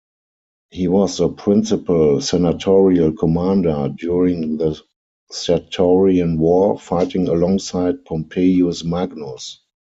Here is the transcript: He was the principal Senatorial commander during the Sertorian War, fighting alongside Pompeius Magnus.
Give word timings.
He 0.71 0.87
was 0.87 1.17
the 1.17 1.29
principal 1.29 2.21
Senatorial 2.21 3.11
commander 3.11 3.93
during 3.95 4.57
the 4.57 4.81
Sertorian 5.31 6.39
War, 6.39 6.79
fighting 6.79 7.27
alongside 7.27 8.03
Pompeius 8.05 8.83
Magnus. 8.83 9.59